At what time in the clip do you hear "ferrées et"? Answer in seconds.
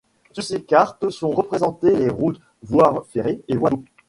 3.11-3.55